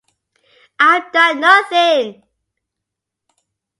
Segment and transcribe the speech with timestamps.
[0.79, 2.23] I've done nothing!